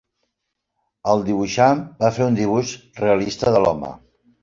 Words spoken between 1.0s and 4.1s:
El dibuixant va fer un dibuix realista de l'home.